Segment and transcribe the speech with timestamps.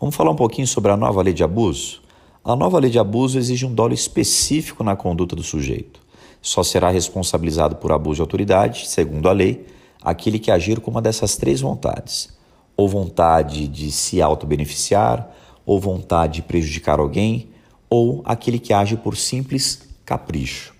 [0.00, 2.00] Vamos falar um pouquinho sobre a nova lei de abuso?
[2.44, 6.00] A nova lei de abuso exige um dolo específico na conduta do sujeito.
[6.40, 9.66] Só será responsabilizado por abuso de autoridade, segundo a lei,
[10.00, 12.28] aquele que agir com uma dessas três vontades:
[12.76, 15.34] ou vontade de se autobeneficiar,
[15.66, 17.48] ou vontade de prejudicar alguém,
[17.90, 20.74] ou aquele que age por simples capricho.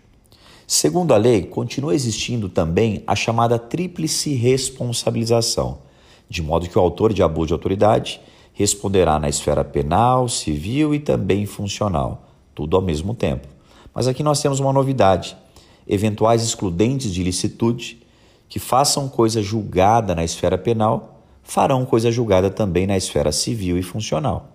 [0.64, 5.78] Segundo a lei, continua existindo também a chamada tríplice responsabilização,
[6.30, 8.20] de modo que o autor de abuso de autoridade
[8.58, 12.24] responderá na esfera penal, civil e também funcional,
[12.56, 13.46] tudo ao mesmo tempo.
[13.94, 15.36] Mas aqui nós temos uma novidade:
[15.86, 18.02] eventuais excludentes de ilicitude
[18.48, 23.82] que façam coisa julgada na esfera penal farão coisa julgada também na esfera civil e
[23.82, 24.50] funcional.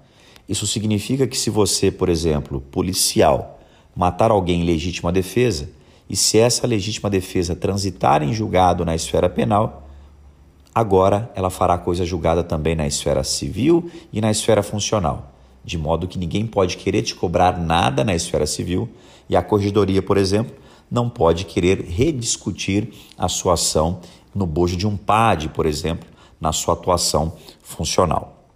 [0.50, 3.62] Isso significa que se você, por exemplo, policial,
[3.96, 5.70] matar alguém em legítima defesa,
[6.10, 9.83] e se essa legítima defesa transitar em julgado na esfera penal,
[10.74, 16.08] agora ela fará coisa julgada também na esfera civil e na esfera funcional, de modo
[16.08, 18.90] que ninguém pode querer te cobrar nada na esfera civil
[19.30, 20.56] e a corregedoria, por exemplo,
[20.90, 24.00] não pode querer rediscutir a sua ação
[24.34, 26.08] no bojo de um PAD, por exemplo,
[26.40, 28.48] na sua atuação funcional.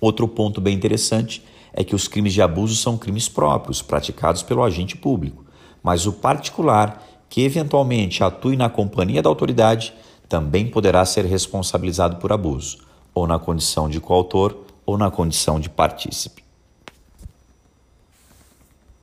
[0.00, 4.62] Outro ponto bem interessante é que os crimes de abuso são crimes próprios, praticados pelo
[4.62, 5.50] agente público
[5.82, 9.94] mas o particular que eventualmente atue na companhia da autoridade
[10.30, 12.78] também poderá ser responsabilizado por abuso,
[13.12, 14.56] ou na condição de coautor
[14.86, 16.44] ou na condição de partícipe.